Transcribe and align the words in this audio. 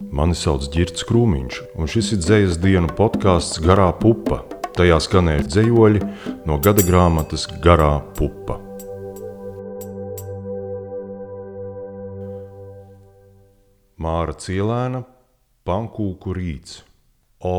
Mani 0.00 0.34
sauc 0.34 0.66
Girts 0.74 1.04
Krūmiņš, 1.06 1.60
un 1.78 1.88
šis 1.90 2.12
ir 2.16 2.20
dzējas 2.22 2.56
dienu 2.62 2.90
podkāsts 2.98 3.60
Garā 3.62 3.90
pupa. 4.00 4.40
Tajā 4.74 4.96
skanēja 5.02 5.44
dzējoļi 5.46 6.00
no 6.48 6.58
gada 6.62 6.82
grāmatas 6.82 7.46
Garā 7.62 8.00
pupa. 8.18 8.58
Māra 14.02 14.34
Cielēna, 14.34 15.04
Pankūku 15.64 16.34
rīts. 16.36 16.82
O, 17.44 17.54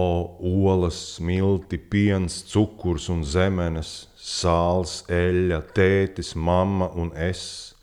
olas, 0.66 0.98
smilti, 1.16 1.78
piens, 1.78 2.42
cukurs 2.50 3.08
un 3.14 3.24
zemenes, 3.24 4.10
sāls, 4.18 5.04
eļļa, 5.14 5.62
tētis, 5.78 6.34
mamma 6.36 6.90
un 7.00 7.14
es– 7.16 7.46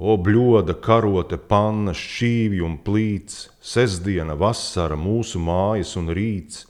O 0.00 0.14
bļoda, 0.16 0.78
karote, 0.80 1.36
panna, 1.36 1.92
šķīvi 1.92 2.62
un 2.64 2.78
plīts, 2.80 3.50
sestdiena, 3.60 4.32
vasara, 4.32 4.96
mūsu 4.96 5.36
mājas 5.44 5.92
un 6.00 6.08
rīts, 6.16 6.62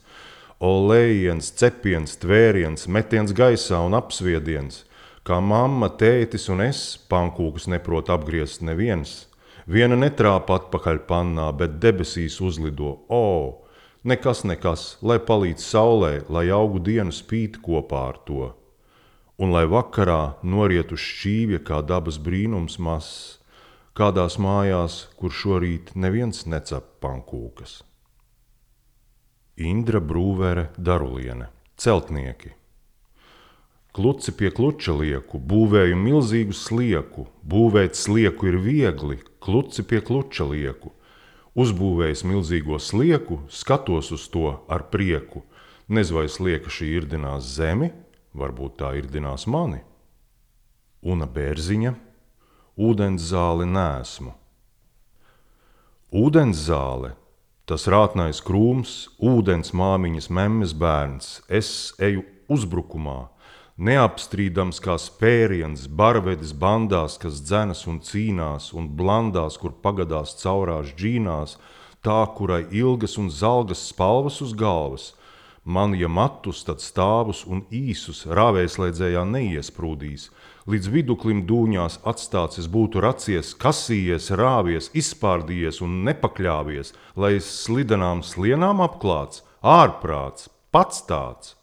o 0.59 0.73
lējiens, 0.89 1.53
cepiens, 1.55 2.17
tvēriens, 2.19 2.89
metiens 2.91 3.31
gaisā 3.31 3.79
un 3.87 3.95
apsviediens, 3.95 4.83
kā 5.23 5.39
mamma, 5.39 5.93
tētis 5.95 6.49
un 6.51 6.65
es, 6.67 6.83
pankūkus 7.07 7.71
neprot 7.71 8.11
apgriezt 8.11 8.67
neviens. 8.67 9.29
Viena 9.63 9.95
netrāpa 9.95 10.59
atpakaļ 10.59 11.05
pannā, 11.07 11.53
bet 11.55 11.79
debesīs 11.79 12.41
uzlido, 12.43 12.97
o, 13.07 13.63
nekas, 14.03 14.43
nekas, 14.43 14.97
lai 14.99 15.21
palīdz 15.23 15.71
saulē, 15.71 16.17
lai 16.27 16.49
augu 16.51 16.83
dienu 16.83 17.15
spīt 17.15 17.63
kopā 17.63 18.09
ar 18.11 18.25
to 18.27 18.57
un 19.41 19.49
lai 19.55 19.65
vakarā 19.65 20.37
noriet 20.45 20.91
uz 20.93 21.01
šķīvja 21.01 21.63
kā 21.65 21.81
dabas 21.81 22.19
brīnums 22.21 22.77
mazs, 22.77 23.39
kādās 23.97 24.37
mājās, 24.37 25.07
kur 25.17 25.33
šorīt 25.33 25.95
neviens 25.97 26.45
necep 26.45 26.99
pankūkas. 27.01 27.79
Indra 29.57 29.99
Brūvere 29.99 30.69
Daruliene, 30.77 31.49
celtnieki. 31.77 32.53
Kluci 33.91 34.31
pie 34.37 34.51
kluča 34.55 34.93
lieku, 34.95 35.41
būvēju 35.41 35.97
milzīgu 35.99 36.55
slieku, 36.55 37.25
būvēt 37.43 37.97
slieku 37.99 38.47
ir 38.47 38.59
viegli, 38.61 39.17
kluci 39.43 39.83
pie 39.83 39.99
kluča 40.05 40.47
lieku. 40.47 40.93
Uzbūvējis 41.59 42.23
milzīgo 42.29 42.77
slieku, 42.79 43.41
skatos 43.51 44.13
uz 44.15 44.29
to 44.31 44.53
ar 44.71 44.85
prieku, 44.93 45.41
nezvai 45.91 46.29
slieka 46.31 46.71
šī 46.71 46.93
irdinās 47.01 47.49
zemi, 47.57 47.91
varbūt 48.37 48.77
tā 48.81 48.93
ir 48.99 49.07
dinās 49.11 49.47
mani. 49.47 49.81
Una 51.01 51.25
bērziņa, 51.25 51.95
ūdens 52.77 53.25
zāle 53.31 53.65
nesmu. 53.67 54.35
Ūdens 56.11 56.65
zāle, 56.67 57.13
tas 57.65 57.87
rātnais 57.87 58.41
krūms, 58.43 58.95
ūdens 59.17 59.71
māmiņas 59.73 60.27
memmes 60.29 60.73
bērns, 60.75 61.39
es 61.47 61.93
eju 62.03 62.25
uzbrukumā, 62.51 63.29
neapstrīdams 63.79 64.81
kā 64.83 64.97
spēriens, 64.99 65.87
barvedis 65.87 66.51
bandās, 66.51 67.15
kas 67.21 67.39
dzenas 67.41 67.85
un 67.87 68.01
cīnās, 68.03 68.73
un 68.75 68.91
blandās, 68.99 69.57
kur 69.57 69.73
pagadās 69.83 70.35
caurās 70.43 70.91
džīnās, 70.99 71.55
tā, 72.03 72.19
kurai 72.35 72.65
ilgas 72.75 73.17
un 73.17 73.31
zelgas 73.31 73.87
spalvas 73.89 74.43
uz 74.45 74.53
galvas– 74.53 75.11
Man, 75.63 75.93
ja 75.93 76.07
matus, 76.09 76.63
tad 76.65 76.81
stāvus 76.81 77.43
un 77.45 77.61
īsus 77.69 78.23
rāvēslēdzējā 78.25 79.21
neiesprūdīs, 79.29 80.31
līdz 80.65 80.87
viduklim 80.89 81.43
dūņās 81.45 81.99
atstāts 82.09 82.57
es 82.57 82.65
būtu 82.65 83.03
racies, 83.05 83.53
kasījies, 83.61 84.31
rāvies, 84.41 84.89
izpārdījies 84.97 85.83
un 85.85 85.99
nepakļāvies, 86.07 86.95
lai 87.13 87.35
es 87.37 87.49
slidenām 87.61 88.23
slienām 88.25 88.81
apklāts, 88.81 89.43
ārprāts, 89.61 90.49
pats 90.73 91.05
tāds. 91.05 91.53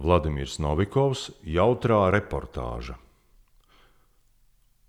Vladimirs 0.00 0.56
Novikovs 0.56 1.28
jautrā 1.44 2.06
reportāža. 2.16 2.96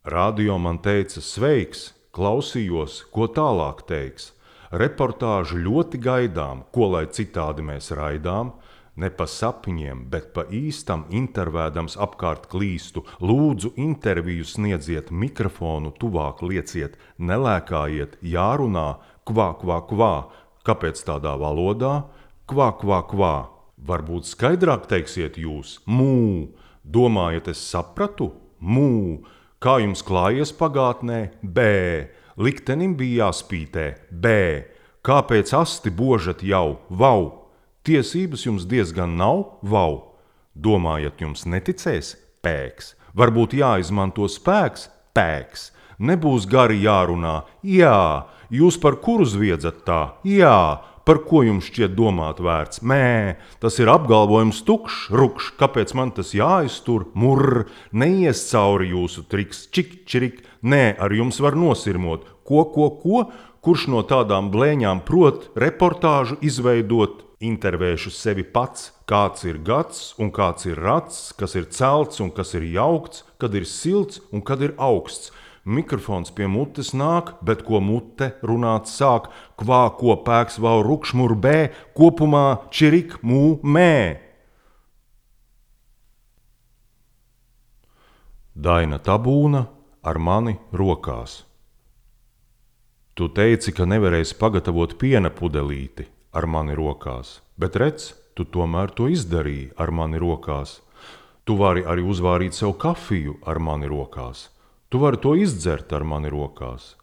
Radio 0.07 0.55
man 0.63 0.79
teica, 0.79 1.19
sveiks, 1.19 1.89
klausījos, 2.15 3.01
ko 3.11 3.27
tālāk 3.27 3.83
teiks 3.87 4.31
Reportāžu 4.71 5.61
ļoti 5.63 5.99
gaidām, 6.03 6.65
ko 6.75 6.89
lai 6.91 7.05
citādi 7.07 7.63
mēs 7.63 7.93
raidām, 7.95 8.51
ne 8.97 9.09
pa 9.13 9.27
sapņiem, 9.29 10.07
bet 10.11 10.33
pa 10.35 10.43
īstam 10.51 11.05
intervēdams 11.13 11.95
apkārt 12.03 12.49
klīstu. 12.51 13.05
Lūdzu, 13.23 13.71
interviju 13.79 14.43
sniedziet, 14.43 15.11
mikrofonu 15.11 15.93
tuvāk 16.01 16.41
lieciet, 16.43 16.97
nelēkājiet, 17.19 18.17
jārunā, 18.21 18.87
kvā, 19.29 19.53
kvā, 19.61 19.79
kvā. 19.87 20.13
Kāpēc 20.67 20.99
tādā 21.07 21.37
valodā? 21.39 21.93
Kvā, 22.49 22.73
kvā, 22.81 23.03
kvā. 23.07 23.35
Varbūt 23.87 24.27
skaidrāk 24.27 24.87
teiksiet 24.89 25.37
jūs, 25.37 25.77
mū, 25.85 26.49
domājat, 26.83 27.53
es 27.53 27.61
sapratu? 27.61 28.33
Mū, 28.59 29.21
kā 29.61 29.77
jums 29.83 30.01
klājies 30.03 30.51
pagātnē? 30.57 31.19
Bē, 31.45 32.09
liktenim 32.37 32.95
bija 32.97 33.27
jāspītē, 33.27 33.87
B, 34.11 34.33
kāpēc 35.05 35.53
asti 35.57 35.91
božat 35.93 36.43
jau, 36.45 36.79
vau, 36.89 37.49
tiesības 37.87 38.45
jums 38.47 38.67
diezgan 38.69 39.17
nav, 39.19 39.59
vau, 39.63 40.17
domājat, 40.53 41.21
jums 41.23 41.45
neticēs, 41.49 42.15
pēks, 42.45 42.93
varbūt 43.17 43.57
jāizmanto 43.57 44.27
spēks, 44.29 44.89
pēks, 45.17 45.71
nebūs 45.97 46.45
gari 46.49 46.81
jārunā, 46.83 47.41
jā, 47.65 48.27
jūs 48.53 48.77
par 48.81 48.99
kuru 49.01 49.25
zviedzat 49.25 49.81
tā, 49.87 50.01
jā, 50.27 50.57
Par 51.07 51.21
ko 51.23 51.39
jums 51.39 51.69
šķiet 51.69 51.93
domāt 51.95 52.41
vērts? 52.43 52.81
Mē, 52.83 53.37
tas 53.63 53.77
ir 53.79 53.87
apgalvojums 53.87 54.57
tukšs, 54.67 55.05
rupšs, 55.15 55.53
kāpēc 55.55 55.93
man 55.95 56.11
tas 56.11 56.33
jāiztur? 56.35 57.05
Murr, 57.15 57.69
neies 57.95 58.41
cauri 58.49 58.89
jūsu 58.89 59.23
triks, 59.31 59.69
čik, 59.71 60.01
čirik, 60.03 60.41
nē, 60.67 60.97
ar 60.99 61.15
jums 61.15 61.39
var 61.39 61.55
nosirmot. 61.55 62.27
Ko, 62.43 62.65
ko, 62.75 62.89
ko? 62.99 63.23
Kurš 63.63 63.87
no 63.93 64.03
tādām 64.03 64.51
blēņām 64.51 65.05
prot 65.07 65.47
reportāžu 65.55 66.41
izveidot? 66.43 67.23
Intervēšu 67.39 68.11
sevi 68.11 68.43
pats, 68.43 68.91
kāds 69.07 69.47
ir 69.47 69.63
gads 69.63 70.11
un 70.19 70.35
kāds 70.35 70.67
ir 70.67 70.75
rats, 70.75 71.29
kas 71.39 71.55
ir 71.55 71.71
celts 71.71 72.19
un 72.19 72.35
kas 72.35 72.51
ir 72.59 72.67
jaukts, 72.67 73.23
kad 73.39 73.55
ir 73.55 73.63
silts 73.63 74.19
un 74.35 74.43
kad 74.43 74.59
ir 74.59 74.75
augsts 74.75 75.31
Mikrofons 75.67 76.31
pie 76.31 76.45
mutes 76.47 76.93
nāk, 76.95 77.33
bet 77.43 77.65
ko 77.67 77.81
mute 77.83 78.29
runāt 78.39 78.87
sāk, 78.87 79.27
kvā 79.59 79.81
ko 79.99 80.15
pēks 80.23 80.61
vēl 80.63 80.85
rupšmur 80.87 81.33
bē, 81.43 81.57
kopumā 81.97 82.71
čirik 82.71 83.17
mū 83.19 83.59
mē. 83.67 84.15
Daina 88.55 89.01
tabūna 89.03 89.67
ar 90.07 90.23
mani 90.23 90.55
rokās. 90.71 91.43
Tu 93.11 93.27
teici, 93.27 93.75
ka 93.75 93.83
nevarēsi 93.83 94.39
pagatavot 94.39 94.95
piena 94.95 95.27
pudelīti 95.35 96.07
ar 96.31 96.47
mani 96.47 96.79
rokās, 96.79 97.41
bet 97.59 97.75
redz, 97.75 98.13
tu 98.39 98.47
tomēr 98.47 98.95
to 98.95 99.11
izdarīji 99.11 99.73
ar 99.75 99.91
mani 99.91 100.21
rokās. 100.21 100.79
Tu 101.43 101.59
vari 101.59 101.83
arī 101.83 102.07
uzvārīt 102.07 102.55
sev 102.55 102.77
kafiju 102.79 103.41
ar 103.43 103.59
mani 103.59 103.91
rokās 103.91 104.47
Tu 104.89 104.99
vari 104.99 105.19
to 105.19 105.33
izdzert 105.35 105.91
ar 105.91 106.05
mani 106.07 106.29
rokās. 106.31 106.95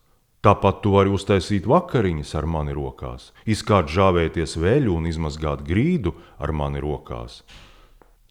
Tāpat 0.44 0.78
tu 0.84 0.94
vari 0.94 1.12
uztaisīt 1.12 1.66
vakariņas 1.68 2.30
ar 2.36 2.46
mani 2.48 2.72
rokās, 2.76 3.30
izkārt 3.44 3.88
žāvēties 3.92 4.56
veļu 4.60 4.94
un 4.96 5.08
izmazgāt 5.08 5.62
grīdu 5.68 6.14
ar 6.40 6.52
mani 6.52 6.80
rokās. 6.84 7.42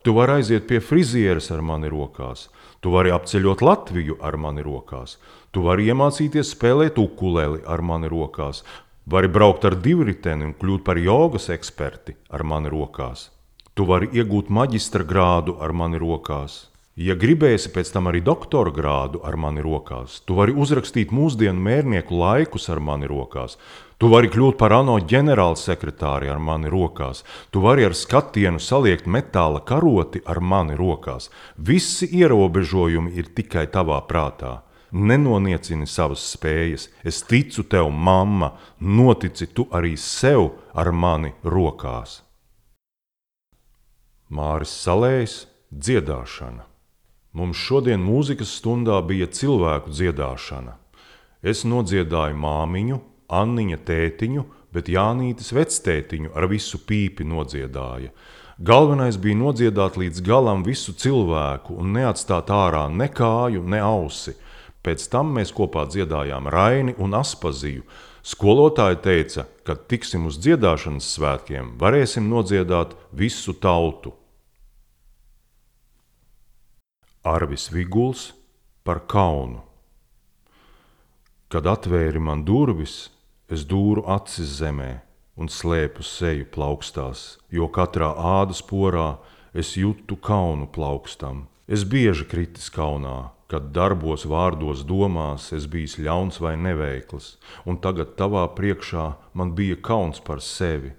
Tu 0.02 0.14
vari 0.18 0.40
aiziet 0.40 0.66
pie 0.70 0.82
frizieres 0.82 1.52
ar 1.54 1.62
mani 1.62 1.90
rokās, 1.90 2.48
tu 2.82 2.94
vari 2.94 3.14
apceļot 3.14 3.62
Latviju 3.62 4.18
ar 4.22 4.38
mani 4.42 4.66
rokās, 4.66 5.20
tu 5.54 5.62
vari 5.70 5.86
iemācīties 5.94 6.56
spēlēt 6.58 6.98
ukuleli 6.98 7.62
ar 7.66 7.86
mani 7.86 8.10
rokās, 8.10 8.66
vari 9.06 9.30
braukt 9.30 9.70
ar 9.70 9.78
divriteni 9.78 10.50
un 10.50 10.58
kļūt 10.58 10.84
par 10.86 10.98
jogas 10.98 11.50
eksperti 11.54 12.18
ar 12.30 12.42
mani 12.42 12.74
rokās. 12.74 13.30
Tu 13.78 13.86
vari 13.86 14.10
iegūt 14.18 14.50
maģistra 14.50 15.06
grādu 15.06 15.60
ar 15.62 15.74
mani 15.74 16.02
rokās, 16.02 16.73
Ja 16.94 17.16
gribēsi 17.18 17.72
pēc 17.74 17.90
tam 17.90 18.06
arī 18.12 18.20
doktora 18.22 18.70
grādu 18.70 19.18
ar 19.26 19.34
mani 19.34 19.64
rokās, 19.66 20.20
tu 20.30 20.36
vari 20.38 20.54
uzrakstīt 20.54 21.10
mūsdienu 21.10 21.58
mērnieku 21.58 22.14
laikus 22.14 22.68
ar 22.70 22.78
mani 22.78 23.08
rokās, 23.10 23.56
tu 23.98 24.12
vari 24.12 24.28
kļūt 24.30 24.60
par 24.60 24.76
ANO 24.78 25.00
ģenerālsekretāri 25.10 26.30
ar 26.30 26.38
mani 26.38 26.70
rokās, 26.70 27.24
tu 27.50 27.64
vari 27.64 27.88
ar 27.88 27.96
skatienu 27.98 28.62
saliekt 28.62 29.10
metāla 29.10 29.64
karoti 29.66 30.22
ar 30.30 30.38
mani 30.38 30.78
rokās. 30.78 31.32
Visi 31.58 32.06
ierobežojumi 32.14 33.16
ir 33.18 33.32
tikai 33.34 33.66
tavā 33.74 33.98
prātā. 34.06 34.60
Nenoniecini 34.94 35.90
savas 35.90 36.22
spējas, 36.36 36.92
es 37.02 37.24
ticu 37.26 37.66
tev, 37.66 37.90
mamma, 37.90 38.52
notici 38.78 39.48
tu 39.50 39.66
arī 39.74 39.96
sev 39.98 40.52
ar 40.78 40.92
mani 40.94 41.34
rokās. 41.42 42.20
Māris 44.30 44.78
Salējs 44.86 45.40
dziedāšana. 45.74 46.73
Mums 47.34 47.58
šodien 47.58 48.04
mūzikas 48.06 48.52
stundā 48.60 49.00
bija 49.10 49.26
cilvēku 49.26 49.90
dziedāšana. 49.90 50.76
Es 51.42 51.64
nodziedāju 51.66 52.38
māmiņu, 52.38 53.00
Anniņa 53.34 53.80
tētiņu, 53.88 54.44
bet 54.74 54.92
Jānītis 54.94 55.50
vectētiņu 55.56 56.36
ar 56.38 56.46
visu 56.52 56.78
pīpi 56.86 57.26
nodziedāja. 57.26 58.12
Galvenais 58.62 59.18
bija 59.18 59.40
nodziedāt 59.40 59.98
līdz 59.98 60.22
galam 60.22 60.62
visu 60.62 60.94
cilvēku 60.94 61.74
un 61.82 61.96
neatstāt 61.98 62.54
ārā 62.54 62.86
ne 62.94 63.10
kāju, 63.10 63.66
ne 63.66 63.82
ausi. 63.82 64.36
Pēc 64.86 65.10
tam 65.10 65.34
mēs 65.34 65.50
kopā 65.58 65.88
dziedājām 65.90 66.52
Raini 66.54 66.94
un 67.02 67.18
Aspaziju. 67.18 67.82
Skolotāja 68.24 69.00
teica, 69.02 69.48
ka 69.66 69.74
tiksim 69.74 70.30
uz 70.30 70.38
dziedāšanas 70.38 71.10
svētkiem, 71.18 71.74
varēsim 71.82 72.30
nodziedāt 72.30 72.94
visu 73.12 73.58
tautu. 73.58 74.14
Arvis 77.24 77.72
Viguls 77.72 78.34
par 78.84 79.00
kaunu. 79.08 79.62
Kad 81.48 81.70
atvēri 81.72 82.20
man 82.20 82.42
durvis, 82.44 83.14
es 83.48 83.62
dūru 83.64 84.02
acis 84.12 84.58
zemē 84.58 84.90
un 85.40 85.48
slēpu 85.48 86.04
seju 86.04 86.50
plaukstās, 86.52 87.22
jo 87.48 87.70
katrā 87.72 88.10
ādas 88.12 88.60
porā 88.60 89.22
es 89.56 89.72
jūtu 89.80 90.18
kaunu 90.20 90.68
plaukstam. 90.68 91.46
Es 91.64 91.86
bieži 91.88 92.28
kritis 92.28 92.68
kaunā, 92.68 93.32
kad 93.48 93.72
darbos, 93.72 94.26
vārdos, 94.28 94.84
domās 94.84 95.54
es 95.56 95.64
bijis 95.64 95.96
ļauns 96.04 96.42
vai 96.44 96.58
neveikls, 96.60 97.38
un 97.64 97.80
tagad 97.80 98.18
tavā 98.20 98.50
priekšā 98.58 99.06
man 99.32 99.56
bija 99.56 99.80
kauns 99.80 100.20
par 100.20 100.44
sevi. 100.44 100.92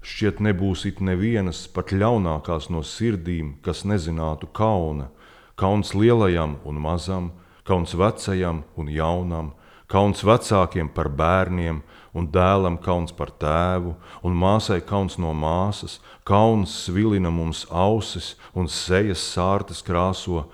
Šķiet, 0.00 0.40
nebūs 0.40 0.88
it 0.88 1.04
nevienas 1.04 1.66
pat 1.68 1.92
ļaunākās 1.92 2.70
no 2.72 2.80
sirdīm, 2.80 3.58
kas 3.60 3.84
nezinātu 3.84 4.48
kauna, 4.56 5.10
kauns 5.56 5.94
lielajam 5.94 6.58
un 6.64 6.80
mazam, 6.80 7.30
kauns 7.64 7.94
vecajam 7.96 8.62
un 8.76 8.88
jaunam, 8.92 9.52
kauns 9.88 10.22
vecākiem 10.26 10.90
par 10.92 11.08
bērniem, 11.08 11.82
un 12.16 12.28
dēlam 12.32 12.78
kauns 12.80 13.12
par 13.12 13.30
tēvu, 13.40 13.94
un 14.24 14.36
māsai 14.36 14.80
kauns 14.80 15.18
no 15.20 15.32
māsas, 15.36 15.98
kauns 16.24 16.72
svilina 16.86 17.30
mums 17.30 17.66
ausis 17.70 18.34
un 18.54 18.68
sejas 18.68 19.20
sārtas 19.34 19.82
krāso, 19.84 20.46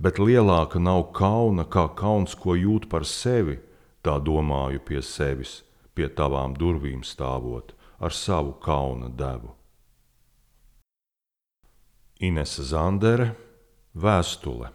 bet 0.00 0.18
lielāka 0.18 0.80
nav 0.80 1.10
kauna 1.16 1.66
kā 1.68 1.88
kauns, 1.96 2.34
ko 2.34 2.56
jūt 2.56 2.88
par 2.88 3.04
sevi, 3.04 3.58
tā 4.02 4.16
domāju 4.16 4.80
pie 4.80 5.02
sevis, 5.04 5.60
pie 5.94 6.08
tavām 6.08 6.56
durvīm 6.56 7.04
stāvot 7.04 7.74
ar 8.00 8.16
savu 8.16 8.56
kauna 8.64 9.10
devu. 9.12 9.52
Inese 12.20 12.64
Zandere, 12.64 13.34
Vēstule. 13.90 14.68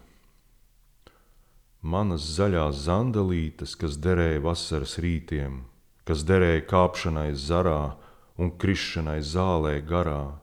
Manas 1.80 2.26
zaļās 2.36 2.82
zandalītes, 2.84 3.78
kas 3.80 3.96
derēja 3.96 4.42
vasaras 4.44 4.98
rītiem, 5.00 5.62
kas 6.04 6.26
derēja 6.28 6.66
kāpšanai 6.68 7.32
zarā 7.32 7.96
un 8.36 8.52
krišanai 8.52 9.22
zālē 9.24 9.80
garā, 9.88 10.36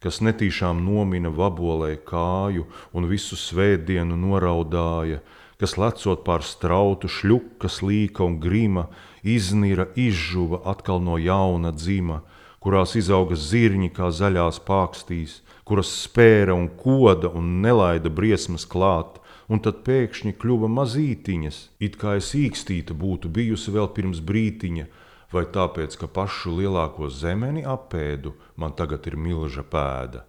kas 0.00 0.22
netīšām 0.24 0.80
nomina 0.86 1.28
vabolē 1.28 1.98
kāju 2.00 2.64
un 2.96 3.08
visu 3.12 3.36
svētdienu 3.36 4.16
noraudāja, 4.16 5.20
kas 5.60 5.76
lecot 5.76 6.24
pār 6.24 6.40
strautu 6.40 7.12
šļuka, 7.12 7.68
slīka 7.68 8.24
un 8.24 8.40
grima, 8.40 8.88
iznira, 9.20 9.90
izžuva 10.00 10.62
atkal 10.64 11.04
no 11.04 11.20
jauna 11.20 11.76
dzima, 11.76 12.22
kurās 12.64 12.94
izauga 12.96 13.36
zirņi 13.36 13.90
kā 13.92 14.08
zaļās 14.08 14.62
pākstīs, 14.64 15.42
kuras 15.68 15.90
spēra 16.04 16.56
un 16.56 16.70
koda 16.80 17.28
un 17.36 17.60
nelaida 17.64 18.08
briesmas 18.08 18.64
klāt, 18.64 19.20
un 19.52 19.60
tad 19.64 19.82
pēkšņi 19.84 20.32
kļuva 20.40 20.70
mazītiņas, 20.72 21.58
it 21.84 21.98
kā 22.00 22.16
es 22.20 22.32
īkstīta 22.38 22.96
būtu 22.96 23.28
bijusi 23.28 23.74
vēl 23.74 23.90
pirms 23.96 24.22
brītiņa, 24.24 24.86
vai 25.34 25.44
tāpēc, 25.56 25.98
ka 26.00 26.08
pašu 26.08 26.54
lielāko 26.60 27.10
zemeni 27.12 27.64
apēdu, 27.68 28.32
man 28.56 28.72
tagad 28.78 29.06
ir 29.10 29.18
milža 29.20 29.64
pēda. 29.66 30.24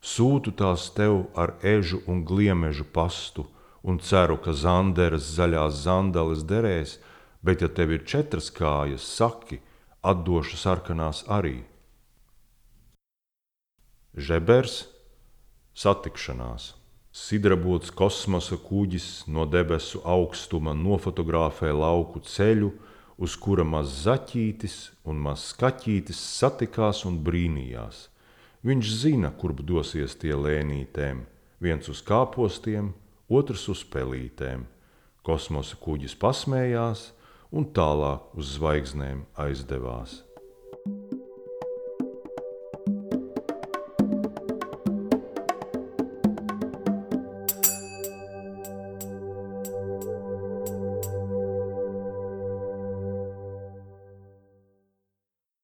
Sūtu 0.00 0.52
tās 0.56 0.88
tev 0.96 1.30
ar 1.36 1.54
ežu 1.64 2.02
un 2.08 2.24
gliemežu 2.28 2.84
pastu, 2.92 3.46
un 3.82 4.00
ceru, 4.04 4.36
ka 4.36 4.52
zanderes 4.52 5.32
zaļās 5.36 5.82
zandales 5.86 6.44
derēs, 6.44 6.98
bet 7.44 7.64
ja 7.64 7.68
tev 7.72 7.92
ir 7.96 8.04
četras 8.04 8.50
kājas, 8.52 9.04
saki, 9.16 9.60
atdošu 10.02 10.56
sarkanās 10.56 11.24
arī. 11.28 11.60
Žebers 14.16 14.86
satikšanās. 15.76 16.74
Sidrabots 17.10 17.90
kosmosa 17.90 18.56
kuģis 18.56 19.26
no 19.26 19.44
debesu 19.50 20.00
augstuma 20.06 20.76
nofotografē 20.78 21.72
lauku 21.74 22.22
ceļu, 22.22 22.70
uz 23.20 23.34
kura 23.36 23.64
maz 23.66 23.90
zaķītis 24.04 24.76
un 25.04 25.18
maz 25.20 25.50
skaķītis 25.50 26.20
satikās 26.38 27.04
un 27.04 27.18
brīnījās. 27.26 28.06
Viņš 28.64 28.92
zina, 29.02 29.30
kurp 29.34 29.60
dosies 29.66 30.14
tie 30.20 30.32
lēnītēm, 30.36 31.24
viens 31.60 31.88
uz 31.92 32.00
kāpostiem, 32.06 32.92
otrs 33.28 33.66
uz 33.72 33.82
pelītēm. 33.84 34.64
Kosmosa 35.26 35.76
kuģis 35.80 36.14
pasmējās 36.16 37.10
un 37.50 37.66
tālāk 37.76 38.34
uz 38.38 38.56
zvaigznēm 38.56 39.24
aizdevās. 39.44 40.20